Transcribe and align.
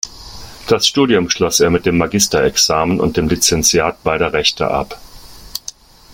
Das 0.67 0.87
Studium 0.87 1.29
schloss 1.29 1.59
er 1.59 1.69
mit 1.69 1.85
dem 1.85 1.95
Magisterexamen 1.99 2.99
und 2.99 3.17
dem 3.17 3.27
Lizentiat 3.27 4.01
beider 4.03 4.33
Rechte 4.33 4.67
ab. 4.71 4.99